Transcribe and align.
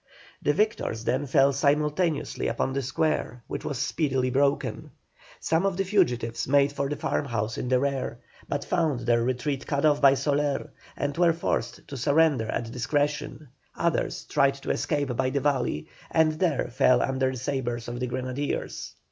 The 0.41 0.53
victors 0.53 1.03
then 1.03 1.27
fell 1.27 1.53
simultaneously 1.53 2.47
upon 2.47 2.73
the 2.73 2.81
square, 2.81 3.43
which 3.45 3.63
was 3.63 3.77
speedily 3.77 4.31
broken. 4.31 4.89
Some 5.39 5.63
of 5.63 5.77
the 5.77 5.83
fugitives 5.83 6.47
made 6.47 6.71
for 6.73 6.89
the 6.89 6.95
farmhouse 6.95 7.55
in 7.55 7.67
their 7.67 7.81
rear, 7.81 8.17
but 8.49 8.65
found 8.65 9.01
their 9.01 9.21
retreat 9.23 9.67
cut 9.67 9.85
off 9.85 10.01
by 10.01 10.15
Soler, 10.15 10.71
and 10.97 11.15
were 11.19 11.33
forced 11.33 11.87
to 11.87 11.97
surrender 11.97 12.47
at 12.47 12.71
discretion; 12.71 13.49
others 13.75 14.23
tried 14.23 14.55
to 14.55 14.71
escape 14.71 15.15
by 15.15 15.29
the 15.29 15.39
valley, 15.39 15.87
and 16.09 16.31
there 16.39 16.69
fell 16.69 16.99
under 17.03 17.29
the 17.29 17.37
sabres 17.37 17.87
of 17.87 17.99
the 17.99 18.07
grenadiers. 18.07 18.95